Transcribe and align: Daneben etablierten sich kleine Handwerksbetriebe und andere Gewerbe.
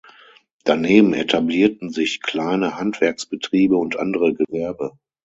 Daneben 0.63 1.13
etablierten 1.13 1.91
sich 1.91 2.23
kleine 2.23 2.75
Handwerksbetriebe 2.75 3.75
und 3.77 3.97
andere 3.97 4.33
Gewerbe. 4.33 4.93